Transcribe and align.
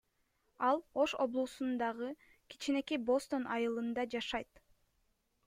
Ал 0.67 0.77
Ош 1.03 1.13
облусундагы 1.25 2.09
кичинекей 2.55 3.01
Бостон 3.11 3.47
айылында 3.59 4.09
жашайт. 4.17 4.65